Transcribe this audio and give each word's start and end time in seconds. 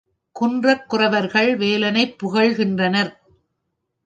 குன்றக் 0.35 0.89
குறவர்கள் 0.89 1.57
வேலனைப் 1.57 2.15
புகழ்கின்றனர். 2.17 3.11